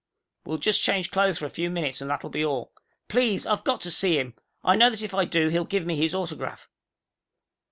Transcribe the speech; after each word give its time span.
We'll 0.45 0.57
just 0.57 0.81
change 0.81 1.11
clothes 1.11 1.37
for 1.37 1.45
a 1.45 1.51
few 1.51 1.69
minutes, 1.69 2.01
and 2.01 2.09
that'll 2.09 2.31
be 2.31 2.43
all. 2.43 2.71
Please, 3.07 3.45
I've 3.45 3.63
got 3.63 3.81
to 3.81 3.91
see 3.91 4.17
him. 4.17 4.33
I 4.63 4.75
know 4.75 4.89
that 4.89 5.03
if 5.03 5.13
I 5.13 5.25
do, 5.25 5.49
he'll 5.49 5.63
give 5.63 5.85
me 5.85 5.95
his 5.95 6.15
autograph." 6.15 6.67